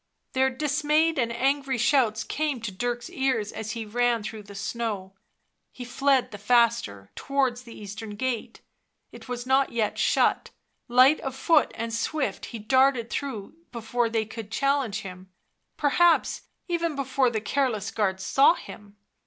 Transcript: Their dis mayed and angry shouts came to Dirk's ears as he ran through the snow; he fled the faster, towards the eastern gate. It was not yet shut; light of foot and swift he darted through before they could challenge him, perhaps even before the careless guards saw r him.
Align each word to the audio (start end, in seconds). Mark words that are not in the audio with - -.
Their 0.33 0.49
dis 0.49 0.83
mayed 0.83 1.19
and 1.19 1.31
angry 1.31 1.77
shouts 1.77 2.23
came 2.23 2.59
to 2.61 2.71
Dirk's 2.71 3.07
ears 3.11 3.51
as 3.51 3.73
he 3.73 3.85
ran 3.85 4.23
through 4.23 4.41
the 4.41 4.55
snow; 4.55 5.13
he 5.71 5.85
fled 5.85 6.31
the 6.31 6.39
faster, 6.39 7.11
towards 7.13 7.61
the 7.61 7.79
eastern 7.79 8.15
gate. 8.15 8.61
It 9.11 9.29
was 9.29 9.45
not 9.45 9.71
yet 9.71 9.99
shut; 9.99 10.49
light 10.87 11.19
of 11.19 11.35
foot 11.35 11.71
and 11.75 11.93
swift 11.93 12.45
he 12.45 12.57
darted 12.57 13.11
through 13.11 13.53
before 13.71 14.09
they 14.09 14.25
could 14.25 14.49
challenge 14.51 15.01
him, 15.01 15.29
perhaps 15.77 16.47
even 16.67 16.95
before 16.95 17.29
the 17.29 17.39
careless 17.39 17.91
guards 17.91 18.23
saw 18.23 18.47
r 18.47 18.55
him. 18.55 18.97